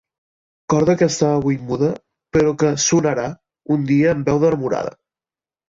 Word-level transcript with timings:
Corda 0.73 0.95
que 1.01 1.07
està 1.13 1.29
avui 1.39 1.57
muda, 1.67 1.91
però 2.37 2.55
que 2.63 2.73
sonarà 2.87 3.29
un 3.79 3.87
dia 3.95 4.17
amb 4.17 4.33
veu 4.33 4.43
d'enamorada. 4.47 4.99